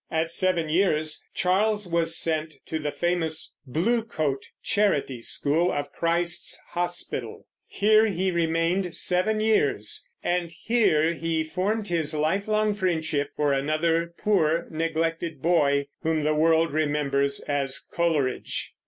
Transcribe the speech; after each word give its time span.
At 0.09 0.31
seven 0.31 0.67
years, 0.67 1.23
Charles 1.35 1.87
was 1.87 2.17
sent 2.17 2.55
to 2.65 2.79
the 2.79 2.91
famous 2.91 3.53
"Bluecoat" 3.67 4.43
charity 4.63 5.21
school 5.21 5.71
of 5.71 5.91
Christ's 5.93 6.59
Hospital. 6.69 7.45
Here 7.67 8.07
he 8.07 8.31
remained 8.31 8.95
seven 8.95 9.39
years; 9.39 10.09
and 10.23 10.51
here 10.51 11.13
he 11.13 11.43
formed 11.43 11.89
his 11.89 12.15
lifelong 12.15 12.73
friendship 12.73 13.29
for 13.35 13.53
another 13.53 14.15
poor, 14.17 14.65
neglected 14.71 15.39
boy, 15.39 15.85
whom 16.01 16.23
the 16.23 16.33
world 16.33 16.73
remembers 16.73 17.39
as 17.41 17.77
Coleridge. 17.77 18.73